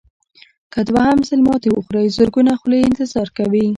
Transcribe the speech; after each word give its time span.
که 0.73 0.79
دوهم 0.89 1.17
ځل 1.27 1.39
ماتې 1.47 1.69
وخورئ 1.71 2.07
زرګونه 2.17 2.51
خولې 2.59 2.79
انتظار 2.87 3.27
کوي. 3.37 3.67